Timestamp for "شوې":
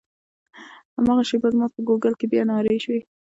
2.85-2.99